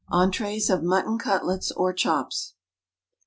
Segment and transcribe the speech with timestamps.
[0.11, 2.55] ENTRÉES OF MUTTON CUTLETS OR CHOPS.